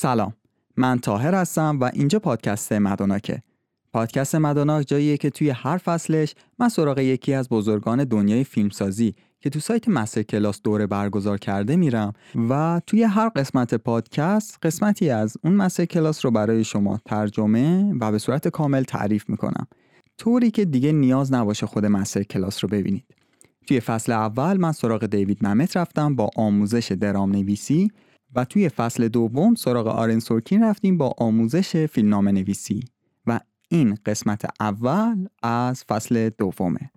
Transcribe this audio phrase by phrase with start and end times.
[0.00, 0.32] سلام.
[0.76, 3.42] من تاهر هستم و اینجا پادکست مدوناکه
[3.92, 9.50] پادکست مدوناک جاییه که توی هر فصلش من سراغ یکی از بزرگان دنیای فیلمسازی که
[9.50, 12.12] تو سایت مستر کلاس دوره برگزار کرده میرم
[12.50, 18.12] و توی هر قسمت پادکست قسمتی از اون مستر کلاس رو برای شما ترجمه و
[18.12, 19.66] به صورت کامل تعریف می‌کنم.
[20.18, 23.04] طوری که دیگه نیاز نباشه خود مستر کلاس رو ببینید.
[23.66, 27.90] توی فصل اول من سراغ دیوید ممت رفتم با آموزش درام نویسی
[28.34, 32.84] و توی فصل دوم سراغ آرن سورکین رفتیم با آموزش فیلمنامه نویسی
[33.26, 36.90] و این قسمت اول از فصل دومه.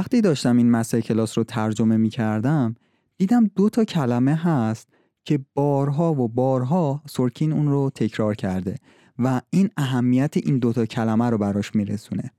[0.00, 2.74] وقتی داشتم این مسئله کلاس رو ترجمه می کردم
[3.16, 4.88] دیدم دو تا کلمه هست
[5.24, 8.76] که بارها و بارها سورکین اون رو تکرار کرده
[9.18, 12.30] و این اهمیت این دوتا کلمه رو براش میرسونه.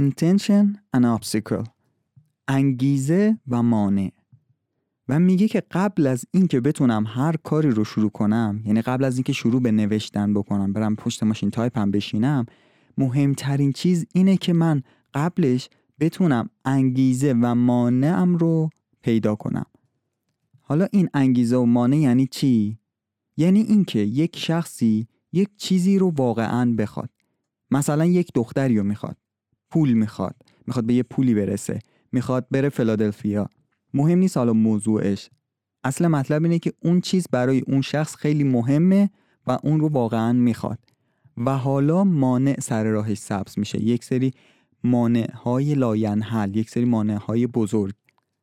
[0.00, 0.66] Intention
[0.96, 1.68] and obstacle
[2.48, 4.10] انگیزه و مانع.
[5.08, 9.16] و میگه که قبل از اینکه بتونم هر کاری رو شروع کنم یعنی قبل از
[9.16, 12.46] اینکه شروع به نوشتن بکنم برم پشت ماشین تایپم بشینم
[12.98, 14.82] مهمترین چیز اینه که من
[15.14, 15.68] قبلش
[16.00, 18.70] بتونم انگیزه و مانعم رو
[19.02, 19.66] پیدا کنم.
[20.60, 22.78] حالا این انگیزه و مانع یعنی چی؟
[23.36, 27.10] یعنی اینکه یک شخصی یک چیزی رو واقعا بخواد.
[27.70, 29.16] مثلا یک دختری رو می‌خواد.
[29.70, 30.36] پول می‌خواد.
[30.66, 31.78] می‌خواد به یه پولی برسه.
[32.12, 33.48] می‌خواد بره فلادلفیا
[33.94, 35.30] مهم نیست حالا موضوعش.
[35.84, 39.10] اصل مطلب اینه که اون چیز برای اون شخص خیلی مهمه
[39.46, 40.78] و اون رو واقعا می‌خواد.
[41.36, 43.82] و حالا مانع سر راهش سبز میشه.
[43.82, 44.32] یک سری
[44.84, 47.94] مانع های لاینحل یک سری مانع های بزرگ.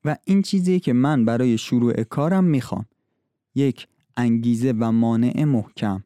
[0.06, 2.86] و این چیزی که من برای شروع کارم می‌خوام.
[3.56, 3.88] یک
[4.18, 6.04] انگیزه و مانع محکم.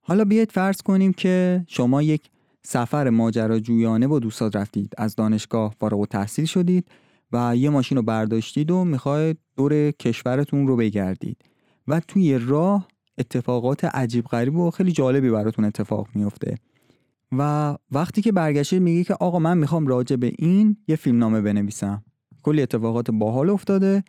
[0.00, 2.22] حالا بیاید فرض کنیم که شما یک
[2.62, 4.92] سفر ماجراجویانه با دوستات رفتید.
[4.98, 6.88] از دانشگاه فارغ التحصیل شدید
[7.32, 11.36] و یه ماشین رو برداشتید و می‌خواید دور کشورتون رو بگردید.
[11.88, 16.58] و توی راه اتفاقات عجیب غریب و خیلی جالبی براتون اتفاق میفته
[17.38, 22.04] و وقتی که برگشتید میگه که آقا من می‌خوام راجع به این یه فیلمنامه بنویسم.
[22.42, 24.04] کلی اتفاقات باحال افتاده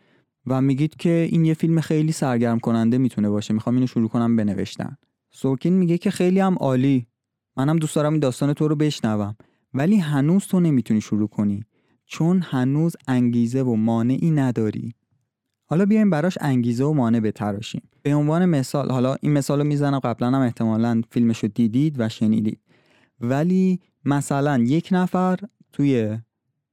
[0.46, 3.54] و میگید که این یه فیلم خیلی سرگرم کننده می‌تونه باشه.
[3.54, 4.96] می‌خوام اینو شروع کنم بنوشتن.
[5.30, 7.06] سورکین میگه که خیلی هم عالی.
[7.56, 9.36] منم دوست دارم این داستان تو رو بشنوم.
[9.74, 11.64] ولی هنوز تو نمی‌تونی شروع کنی.
[12.06, 14.94] چون هنوز انگیزه و مانعی نداری.
[15.66, 17.82] حالا بیایم براش انگیزه و مانع بتراشیم.
[18.02, 19.98] به عنوان مثال حالا این مثال رو می‌زنم.
[19.98, 22.58] قبلا هم احتمالا فیلمش رو دیدید و شنیدید.
[23.30, 25.38] ولی مثلا یک نفر
[25.72, 26.18] توی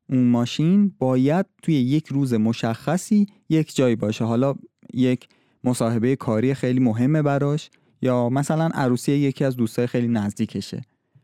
[0.10, 4.26] اون ماشین باید توی یک روز مشخصی یک جایی باشه.
[4.26, 4.56] حالا
[4.94, 5.28] یک
[5.64, 7.70] مصاحبه کاری خیلی مهمه براش
[8.02, 10.82] یا مثلا عروسی یکی از دوستای خیلی نزدیکشه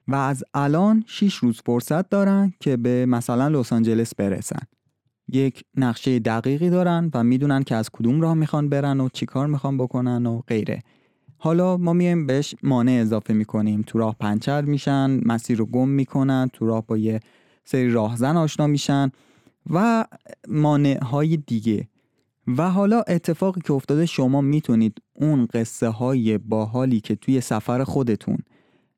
[0.07, 4.59] و از الان 6 روز فرصت دارن که به مثلا لس آنجلس برسن.
[5.33, 9.77] یک نقشه دقیقی دارن و می‌دونن که از کدوم راه می‌خوان برن و چیکار می‌خوان
[9.77, 10.83] بکنن و غیره.
[11.37, 13.83] حالا ما میایم بهش مانع اضافه می‌کنیم.
[13.87, 17.19] تو راه پنچر میشن مسیر رو گم می‌کنن تو راه با یه
[17.65, 19.11] سری راهزن آشنا میشن
[19.69, 20.05] و
[20.47, 21.87] مانع های دیگه.
[22.57, 28.37] و حالا اتفاقی که افتاده شما می‌تونید اون قصه های باحالی که توی سفر خودتون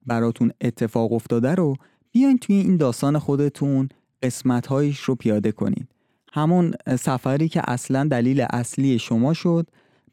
[0.05, 1.75] براتون اتفاق افتاده رو
[2.11, 3.89] بیاین توی این داستان خودتون
[4.23, 5.88] قسمت هایش رو پیاده کنید.
[6.33, 9.67] همون سفری که اصلا دلیل اصلی شما شد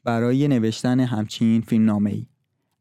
[0.07, 2.25] برای نوشتن همچین فیلمنامه ای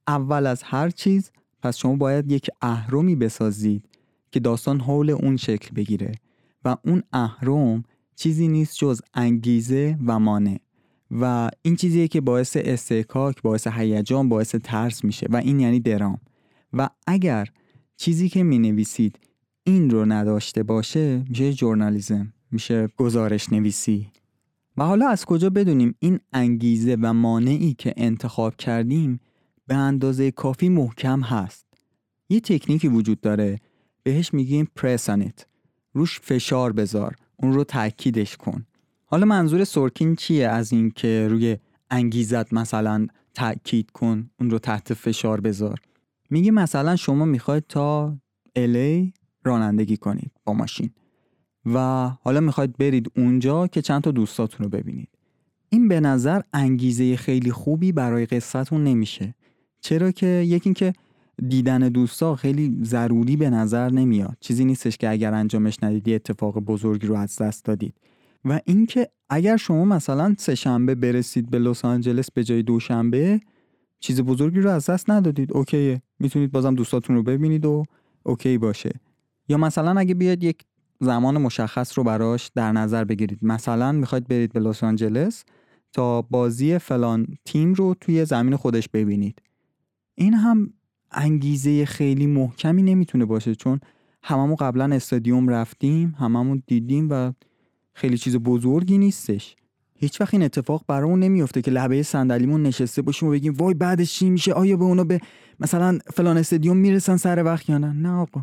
[0.07, 1.31] اول از هر چیز
[1.63, 3.89] پس شما باید یک اهرمی بسازید
[4.31, 6.13] که داستان حول اون شکل بگیره
[6.65, 7.83] و اون اهرم
[8.17, 10.61] چیزی نیست جز انگیزه و مانع
[11.11, 16.21] و این چیزیه که باعث استحکاک باعث هیجان باعث ترس میشه و این یعنی درام.
[16.73, 17.49] و اگر
[17.97, 19.19] چیزی که می نویسید
[19.65, 24.07] این رو نداشته باشه میشه جورنالیزم میشه گزارش نویسی
[24.77, 29.21] و حالا از کجا بدونیم این انگیزه و مانعی که انتخاب کردیم
[29.67, 31.67] به اندازه کافی محکم هست؟
[32.29, 33.59] یه تکنیکی وجود داره.
[34.03, 35.47] بهش میگیم پرسانیت
[35.93, 37.17] روش فشار بذار.
[37.37, 38.67] اون رو تاکیدش کن.
[39.07, 41.57] حالا منظور سورکین چیه از این که روی
[41.91, 45.81] انگیزت مثلا تاکید کن؟ اون رو تحت فشار بذار.
[46.31, 48.17] میگه مثلا شما می‌خواید تا
[48.57, 49.13] الی
[49.45, 50.91] رانندگی کنید با ماشین.
[51.75, 51.79] و
[52.23, 55.09] حالا می‌خواید برید اونجا که چند تا دوستاتون رو ببینید.
[55.69, 59.35] این به نظر انگیزه خیلی خوبی برای قصتون نمیشه.
[59.81, 60.93] چرا که؟ یکی که
[61.49, 64.37] دیدن دوستا خیلی ضروری به نظر نمیاد.
[64.41, 67.95] چیزی نیستش که اگر انجامش ندیدی اتفاق بزرگی رو از دست دادید.
[68.45, 73.41] و اینکه اگر شما مثلا سه شنبه برسید به لس آنجلس به جای دوشنبه
[74.01, 75.53] چیز بزرگی رو از دست ندادید.
[75.53, 76.03] اوکیه.
[76.19, 77.85] می‌تونید بازم دوستاتون رو ببینید و
[78.23, 78.91] اوکی باشه.
[79.49, 80.59] یا مثلا اگه بیاد یک
[81.01, 83.39] زمان مشخص رو براش در نظر بگیرید.
[83.43, 85.45] مثلا می‌خواید برید به لس آنجلس
[85.93, 89.43] تا بازی فلان تیم رو توی زمین خودش ببینید.
[90.15, 90.73] این هم
[91.11, 93.81] انگیزه خیلی محکمی نمی‌تونه باشه چون
[94.23, 97.33] هممون قبلا استادیوم رفتیم هممون دیدیم و
[97.95, 99.57] خیلی چیز بزرگی نیستش.
[99.99, 104.15] هیچ وقت این اتفاق برامون نمیفته که لبه صندلیمون نشسته باشیم و بگیم وای بعدش
[104.15, 105.21] چی میشه؟ آیا به اونا به
[105.61, 108.43] مثلا فلان استادیوم می‌رسن سر وقت یا نه؟ نه آقا.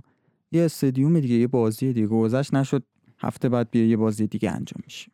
[0.54, 2.08] یه استادیوم دیگه یه بازی دیگه.
[2.08, 2.84] گذشت نشد
[3.20, 5.12] هفته بعد بیا یه بازی دیگه انجام میشه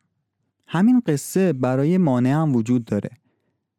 [0.66, 3.10] همین قصه برای مانع هم وجود داره.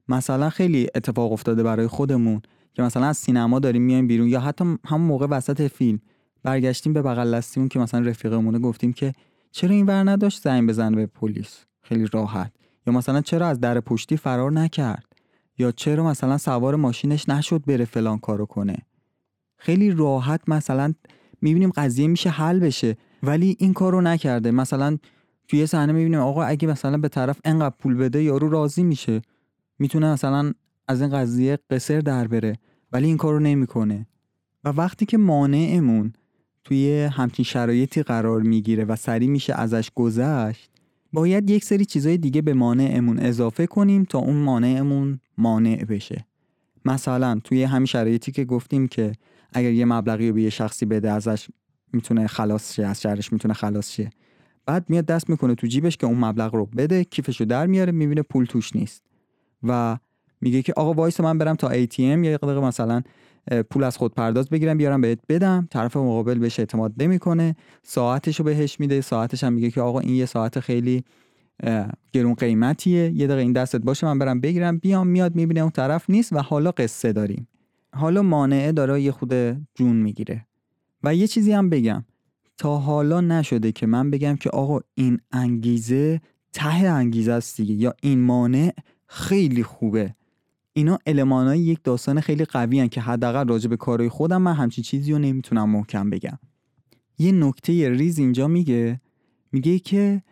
[0.07, 2.41] مثلا خیلی اتفاق افتاده برای خودمون
[2.73, 5.99] که مثلا از سینما داریم میایم بیرون یا حتی همون موقع وسط فیلم
[6.43, 9.13] برگشتیم به بغل دستیمون که مثلا رفیقمونه گفتیم که
[9.51, 12.51] چرا این ور نداشت زنگ بزنه به پلیس؟ خیلی راحت.
[12.87, 15.05] یا مثلا چرا از در پشتی فرار نکرد؟
[15.57, 18.77] یا چرا مثلا سوار ماشینش نشد بره فلان کارو کنه؟
[19.57, 20.93] خیلی راحت مثلا
[21.41, 22.97] می‌بینیم قضیه میشه حل بشه.
[23.23, 24.51] ولی این کارو نکرده.
[24.51, 24.97] مثلا
[25.47, 29.21] توی صحنه می‌بینیم آقا اگه مثلا به طرف انقدر پول بده یارو راضی میشه.
[29.79, 30.53] می‌تونه مثلا
[30.87, 32.57] از این قضیه قصر در بره.
[32.91, 34.07] ولی این کارو نمی‌کنه.
[34.63, 36.13] و وقتی که مانعمون
[36.63, 40.69] توی همچین شرایطی قرار می‌گیره و سری میشه ازش گذشت
[41.13, 46.25] باید یک سری چیزای دیگه به مانعمون اضافه کنیم تا اون مانعمون مانع بشه.
[46.85, 49.11] مثلا توی همین شرایطی که گفتیم که
[49.51, 51.47] اگر یه مبلغی رو به یه شخصی بده ازش
[51.93, 54.09] می‌تونه خلاص شه از شرش می‌تونه خلاص شه.
[54.65, 58.21] بعد میاد دست می‌کنه تو جیبش که اون مبلغ رو بده کیفشو در میاره می‌بینه
[58.21, 59.03] پول توش نیست.
[59.63, 59.97] و
[60.41, 63.01] میگه که آقا وایس من برم تا ATM یا دقیقه مثلا
[63.69, 65.67] پول از خود پرداز بگیرم بیارم بهت بدم.
[65.71, 67.55] طرف مقابل بهش اعتماد نمی‌کنه.
[67.83, 71.03] ساعتش رو بهش میده ساعتش هم میگه که آقا این یه ساعت خیلی
[72.11, 73.11] گرون قیمتیه.
[73.11, 74.77] یه دقیقه این دستت باشه من برم بگیرم.
[74.77, 77.47] بیام میاد می‌بینه اون طرف نیست و حالا قصه داریم.
[77.95, 79.33] حالا مانعه داره یه خود
[79.75, 80.45] جون می‌گیره.
[81.03, 82.05] و یه چیزی هم بگم.
[82.57, 86.21] تا حالا نشده که من بگم که آقا این انگیزه
[86.53, 88.73] ته انگیزه است دیگه یا این مانع
[89.07, 90.15] خیلی خوبه.
[90.73, 94.83] اینا المانای یک داستان خیلی قوی هن که حداقل راجع به کارهای خودم من همچین
[94.83, 96.39] چیزی رو نمی‌تونم محکم بگم.
[97.17, 99.01] یه نکته ریز اینجا میگه.
[99.51, 100.23] میگه که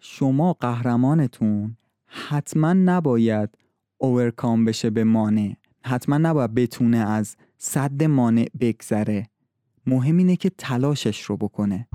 [0.00, 1.76] شما قهرمانتون
[2.06, 3.50] حتما نباید
[3.98, 5.52] اوورکام بشه به مانع.
[5.84, 9.26] حتما نباید بتونه از صد مانع بگذره.
[9.86, 11.88] مهم اینه که تلاشش رو بکنه.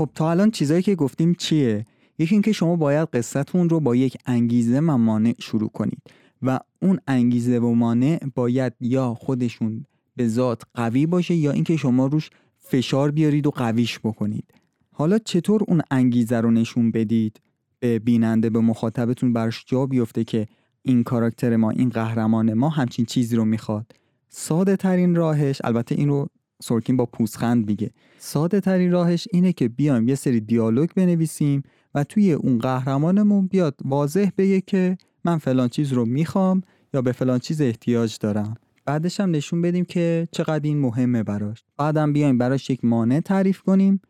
[0.00, 1.84] خب تا الان چیزایی که گفتیم چیه؟
[2.18, 6.02] یکی اینکه شما باید قصتون رو با یک انگیزه و مانع شروع کنید
[6.42, 12.06] و اون انگیزه و مانع باید یا خودشون به ذات قوی باشه یا اینکه شما
[12.06, 14.44] روش فشار بیارید و قویش بکنید.
[14.92, 17.40] حالا چطور اون انگیزه رو نشون بدید؟
[17.80, 20.46] به بیننده به مخاطبتون برش جا بیفته که
[20.82, 23.92] این کاراکتر ما این قهرمان ما همچین چیزی رو می‌خواد.
[24.28, 26.28] ساده ترین راهش البته این رو
[26.62, 27.90] سورکین با پوسخند میگه.
[28.18, 31.62] ساده ترین راهش اینه که بیایم یه سری دیالوگ بنویسیم
[31.94, 36.62] و توی اون قهرمانمون بیاد واضح بگه که من فلان چیز رو می‌خوام
[36.94, 38.54] یا به فلان چیز احتیاج دارم.
[38.84, 41.64] بعدش هم نشون بدیم که چقدر این مهمه براش.
[41.76, 44.00] بعدم بیایم براش یک مانع تعریف کنیم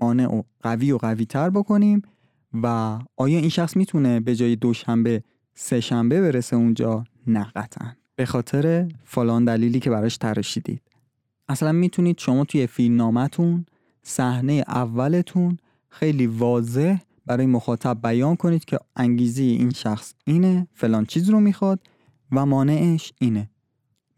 [0.00, 2.02] مانع و قوی و قوی تر بکنیم
[2.62, 5.22] و آیا این شخص می‌تونه به جای دوشنبه
[5.54, 7.88] سه شنبه برسه اونجا؟ نه قطعا.
[8.16, 10.82] به خاطر فلان دلیلی که براش تراشیدید.
[11.48, 13.66] اصلا می‌تونید شما توی فیلم نامتون
[14.02, 15.56] صحنه اولتون
[15.88, 16.96] خیلی واضح
[17.26, 21.80] برای مخاطب بیان کنید که انگیزه این شخص اینه فلان چیز رو می‌خواد
[22.32, 23.50] و مانعش اینه.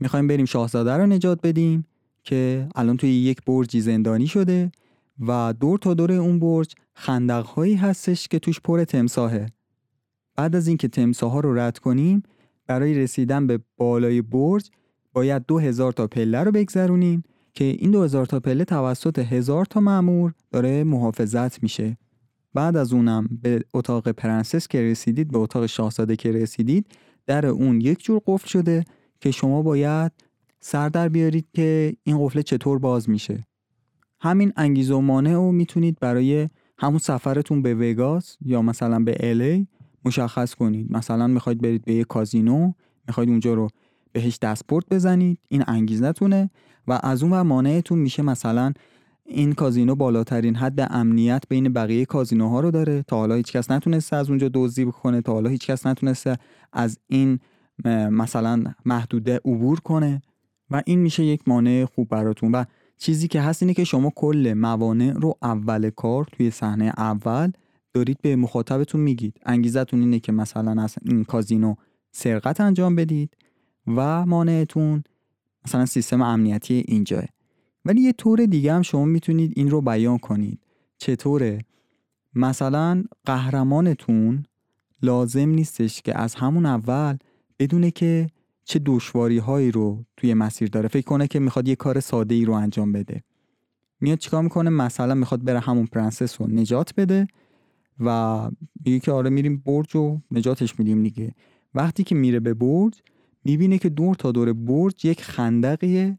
[0.00, 1.86] می‌خوایم بریم شاهزاده رو نجات بدیم
[2.22, 4.72] که الان توی یک برجی زندانی شده
[5.20, 9.46] و دور تا دور اون برج خندقهایی هستش که توش پر تمساهه
[10.36, 12.22] بعد از اینکه تمساه رو رد کنیم
[12.66, 14.70] برای رسیدن به بالای برج
[15.16, 19.64] باید دو هزار تا پله رو بگذرونیم که این دو هزار تا پله توسط هزار
[19.64, 21.96] تا معمور داره محافظت میشه.
[22.54, 26.86] بعد از اونم به اتاق پرنسس که رسیدید به اتاق شاهزاده که رسیدید
[27.26, 28.84] در اون یک جور قفل شده
[29.20, 30.12] که شما باید
[30.60, 33.46] سر در بیارید که این قفله چطور باز میشه.
[34.20, 39.68] همین انگیزه و مانع رو می‌تونید برای همون سفرتون به وگاس یا مثلا به الی
[40.04, 40.92] مشخص کنید.
[40.92, 42.72] مثلا می‌خواید برید به یه کازینو
[43.08, 43.68] می‌خواید اونجا رو
[44.16, 46.50] بهش دستپورت بزنید این انگیزتونه
[46.88, 48.72] و از اون و مانعتون میشه مثلا
[49.24, 54.28] این کازینو بالاترین حد امنیت بین بقیه کازینوها رو داره تا حالا هیچکس نتونسته از
[54.28, 56.36] اونجا دزدی بکنه تا حالا هیچکس نتونسته
[56.72, 57.38] از این
[58.10, 60.22] مثلا محدوده عبور کنه
[60.70, 62.52] و این میشه یک مانع خوب براتون.
[62.52, 62.64] و
[62.98, 67.52] چیزی که هست اینه که شما کل موانع رو اول کار توی صحنه اول
[67.94, 69.40] دارید به مخاطبتون میگید.
[69.46, 71.74] انگیزتون اینه که مثلا از این کازینو
[72.12, 73.36] سرقت انجام بدید.
[73.86, 75.04] و مانعتون
[75.64, 77.24] مثلا سیستم امنیتی اینجاه
[77.84, 80.60] ولی یه طور دیگه هم شما می‌تونید این رو بیان کنید.
[80.98, 81.58] چطوره؟
[82.34, 84.44] مثلا قهرمانتون
[85.02, 87.16] لازم نیستش که از همون اول
[87.58, 88.26] بدونه که
[88.64, 90.88] چه دشواری هایی رو توی مسیر داره.
[90.88, 93.22] فکر کنه که می‌خواد یه کار ساده ای رو انجام بده.
[94.00, 97.26] میاد چیکار می‌کنه؟ مثلا می‌خواد بره همون پرنسس رو نجات بده
[98.00, 98.50] و
[98.84, 101.34] میگه که آره میریم برج و نجاتش میدیم دیگه.
[101.74, 103.02] وقتی که میره به برج
[103.46, 106.18] می‌بینه که دور تا دور برج یک خندقیه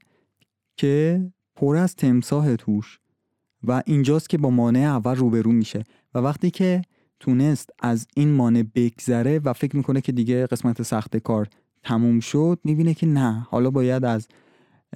[0.78, 3.00] که پر از تمساه توش
[3.64, 6.82] و اینجاست که با مانع اول روبرو میشه و وقتی که
[7.20, 11.48] تونست از این مانع بگذره و فکر می‌کنه که دیگه قسمت سخت کار
[11.84, 14.28] تموم شد می‌بینه که نه حالا باید از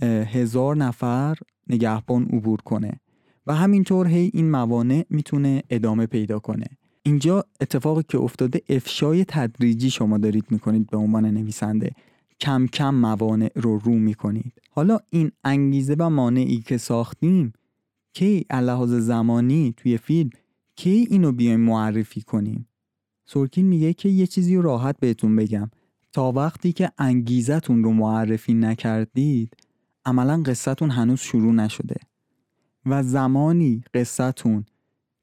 [0.01, 2.99] هزار نفر نگهبان عبور کنه
[3.47, 6.65] و همینطور هی این موانع می‌تونه ادامه پیدا کنه.
[7.03, 11.91] اینجا اتفاقی که افتاده افشای تدریجی شما دارید می‌کنید به عنوان نویسنده.
[12.41, 14.53] کم کم موانع رو رو می‌کنید.
[14.69, 17.53] حالا این انگیزه و مانعی که ساختیم
[18.13, 20.29] کی لحاظ زمانی توی فیلم
[20.75, 22.67] کی اینو بیایم معرفی کنیم؟
[23.25, 25.69] سورکین میگه که یه چیزی راحت بهتون بگم.
[26.13, 29.53] تا وقتی که انگیزتون رو معرفی نکردید
[30.05, 31.95] عملا قصتون هنوز شروع نشده.
[32.85, 34.65] و زمانی قصتون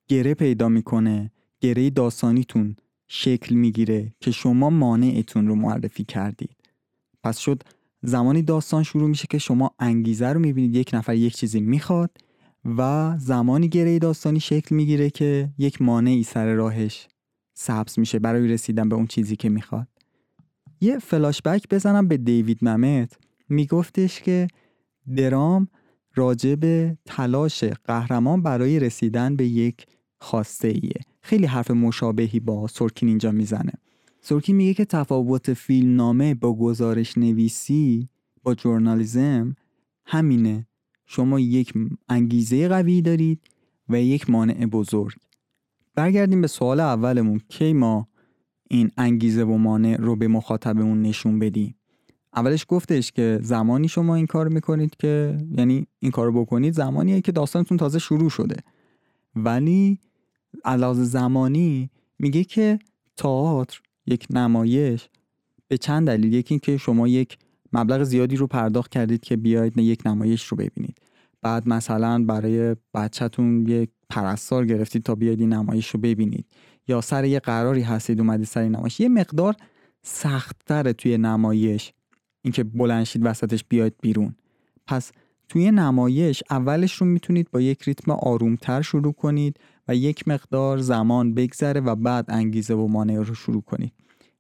[0.09, 6.57] گره پیدا می‌کنه گره داستانیتون شکل می‌گیره که شما مانعتون رو معرفی کردید.
[7.23, 7.63] پس شد
[8.03, 12.11] زمانی داستان شروع میشه که شما انگیزه رو می‌بینید یک نفر یک چیزی می‌خواد
[12.79, 17.09] و زمانی گره داستانی شکل می‌گیره که یک مانعی سر راهش
[17.55, 19.89] سبز میشه برای رسیدن به اون چیزی که می‌خواد.
[20.81, 23.19] یه فلاشبک بزنم به دیوید ممت.
[23.49, 24.49] میگفتش که
[25.17, 25.69] درام
[26.15, 29.87] راجع به تلاش قهرمان برای رسیدن به یک
[30.21, 33.73] خواسته ایه خیلی حرف مشابهی با سورکین اینجا می‌زنه.
[34.29, 38.09] سورکین میگه که تفاوت فیلمنامه با گزارش نویسی
[38.43, 39.57] با جورنالیزم
[40.05, 40.67] همینه.
[41.07, 41.73] شما یک
[42.09, 43.41] انگیزه قوی دارید
[43.89, 45.17] و یک مانع بزرگ.
[45.95, 47.41] برگردیم به سوال اولمون.
[47.49, 48.09] کی ما
[48.71, 51.75] این انگیزه و مانع رو به مخاطبمون نشون بدیم؟
[52.37, 57.33] اولش گفتش که زمانی شما این کار می‌کنید که یعنی این کار بکنید زمانیه که
[57.33, 58.57] داستانتون تازه شروع شده.
[59.37, 59.99] ولی
[60.65, 62.79] علاوه زمانی میگه که
[63.17, 65.09] تئاتر یک نمایش
[65.69, 66.33] به چند دلیل.
[66.33, 67.39] یکی اینکه شما یک
[67.73, 70.99] مبلغ زیادی رو پرداخت کردید که بیاید یک نمایش رو ببینید.
[71.43, 76.47] بعد مثلا برای بچهتون یک پرستار گرفتید تا بیاید این نمایش رو ببینید.
[76.89, 79.01] یا سر یه قراری هستید اومدید سر این نمایش.
[79.01, 79.55] یه مقدار
[80.03, 81.93] سختتره توی نمایش
[82.43, 84.35] اینکه بلنشید وسطش بیاید بیرون.
[84.87, 85.13] پس
[85.49, 89.57] توی نمایش اولش رو می‌تونید با یک ریتم آرومتر شروع کنید.
[89.89, 93.93] و یک مقدار زمان بگذره و بعد انگیزه و مانع رو شروع کنید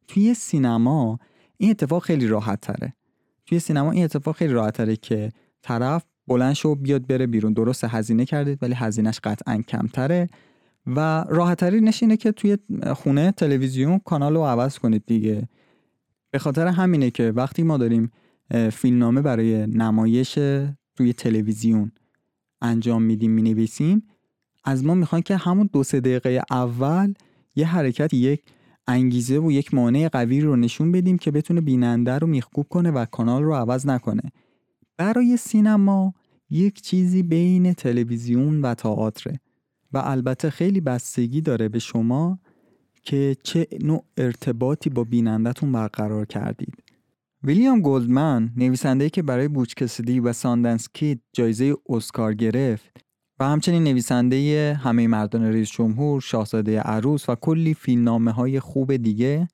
[0.08, 1.18] توی سینما
[1.56, 2.94] این اتفاق خیلی راحت تره
[3.46, 7.52] توی سینما این اتفاق خیلی راحت تره که طرف بلند شو بیاد بره بیرون.
[7.52, 10.28] درست هزینه کردید ولی هزینهش قطعا کمتره.
[10.86, 12.58] و راحتتری نشینه که توی
[12.96, 15.48] خونه تلویزیون کانال رو عوض کنید دیگه.
[16.30, 18.10] به خاطر همینه که وقتی ما داریم
[18.72, 20.38] فیلمنامه برای نمایش
[20.96, 21.92] روی تلویزیون
[22.62, 24.02] انجام میدیم می‌نویسیم
[24.68, 27.14] از ما می‌خوان که همون دو سه دقیقه اول
[27.56, 28.42] یه حرکت یک
[28.86, 33.04] انگیزه و یک مانع قوی رو نشون بدیم که بتونه بیننده رو میخکوب کنه و
[33.04, 34.22] کانال رو عوض نکنه.
[34.96, 36.14] برای سینما
[36.50, 39.30] یک چیزی بین تلویزیون و تئاتر
[39.92, 42.38] و البته خیلی بستگی داره به شما
[43.02, 46.74] که چه نوع ارتباطی با بینندتون برقرار کردید.
[47.42, 53.07] ویلیام گلدمن نویسنده که برای بوچکسیدی و ساندنس کید جایزه اسکار گرفت
[53.40, 59.48] و همچنین نویسنده همه مردان رئیس جمهور، شاهزاده عروس و کلی فیلمنامه های خوب دیگه.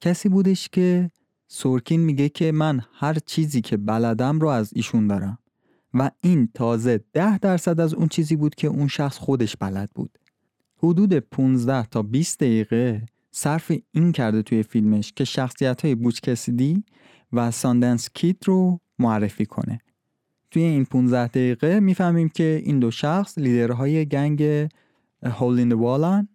[0.00, 1.10] کسی بودش که
[1.48, 5.38] سورکین میگه که من هر چیزی که بلدم رو از ایشون دارم.
[5.94, 10.18] و این تازه ده درصد از اون چیزی بود که اون شخص خودش بلد بود.
[10.76, 16.84] حدود 15 تا 20 دقیقه صرف این کرده توی فیلمش که شخصیت های بوچ کسیدی
[17.32, 19.80] و ساندنس کیت رو معرفی کنه.
[20.50, 24.68] توی این 15 دقیقه می‌فهمیم که این دو شخص لیدرهای گنگ
[25.22, 26.28] هول این والن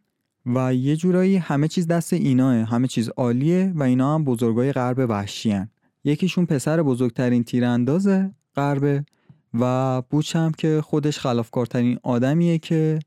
[0.46, 5.10] و یه جورایی همه چیز دست ایناه همه چیز عالیه و اینا هم بزرگای غرب
[5.10, 5.62] وحشی
[6.04, 8.08] یکیشون پسر بزرگترین تیرانداز
[8.56, 9.06] غربه
[9.60, 13.00] و بوچ هم که خودش خلافکارترین آدمیه که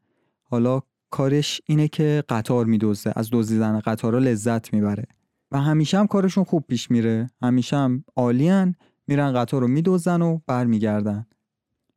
[0.43, 5.05] حالا کارش اینه که قطار میدوزه از دزدیدن قطارا لذت می‌بره.
[5.53, 8.75] و همیشه هم کارشون خوب پیش میره همیشه هم عالیان
[9.09, 11.27] میرن قطار رو میدوزن و برمیگردن.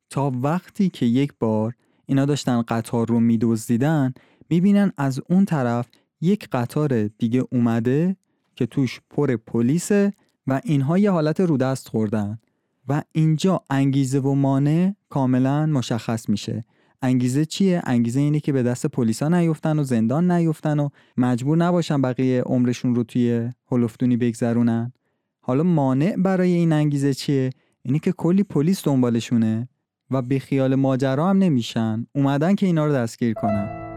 [0.10, 1.74] تا وقتی که یک بار
[2.06, 4.14] اینا داشتن قطار رو میدزدیدن
[4.50, 5.88] می‌بینن از اون طرف
[6.22, 8.16] یک قطار دیگه اومده
[8.56, 10.14] که توش پر پلیسه
[10.48, 12.40] و اینها یه حالت رودست خوردن
[12.88, 16.66] و اینجا انگیزه و مانع کاملا مشخص میشه.
[17.02, 22.02] انگیزه چیه؟ انگیزه اینه که به دست پلیسا نیفتن و زندان نیفتن و مجبور نباشن
[22.02, 24.94] بقیه عمرشون رو توی هلفتونی بگذرونن.
[25.44, 27.50] حالا مانع برای این انگیزه چیه؟
[27.84, 29.70] اینی که کلی پلیس دنبالشونه
[30.12, 32.06] و به خیال ماجرا هم نمیشن.
[32.16, 33.88] اومدن که اینا رو دستگیر کنن.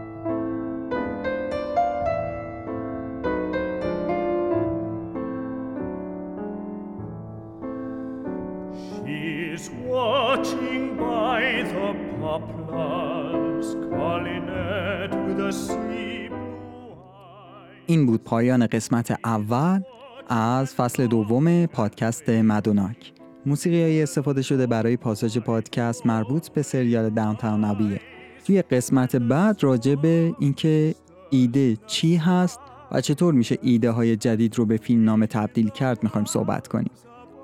[17.87, 19.81] این بود پایان قسمت اول.
[20.27, 23.13] از فصل دوم پادکست مدوناک.
[23.45, 27.99] موسیقی های استفاده شده برای پاساژ پادکست مربوط به سریال داونتاون ابیه
[28.45, 30.95] توی قسمت بعد راجع به اینکه
[31.29, 32.59] ایده چی هست
[32.91, 36.91] و چطور میشه ایده های جدید رو به فیلم نام تبدیل کرد می‌خوایم صحبت کنیم.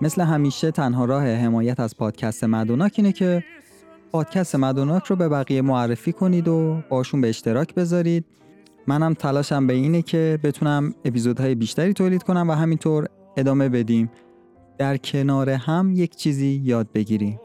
[0.02, 3.44] مثل همیشه تنها راه حمایت از پادکست مدوناک اینه که
[4.12, 8.26] پادکست مدوناک رو به بقیه معرفی کنید و باشون به اشتراک بذارید.
[8.88, 14.12] منم تلاشم به اینه که بتونم اپیزودهای بیشتری تولید کنم و همینطور ادامه بدیم.
[14.78, 17.40] در کنار هم یک چیزی یاد بگیریم.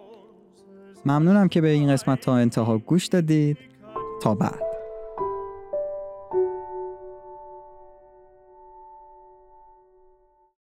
[1.06, 3.58] ممنونم که به این قسمت تا انتها گوش دادید.
[4.22, 4.65] تا بعد.